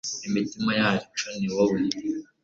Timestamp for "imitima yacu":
0.27-1.27